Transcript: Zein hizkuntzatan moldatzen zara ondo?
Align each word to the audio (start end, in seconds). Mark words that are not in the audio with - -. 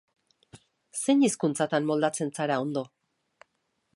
Zein 1.01 1.21
hizkuntzatan 1.27 1.85
moldatzen 1.91 2.33
zara 2.39 2.59
ondo? 2.65 2.87